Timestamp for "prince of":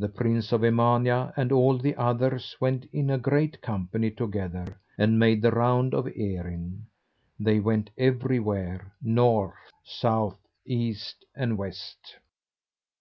0.08-0.62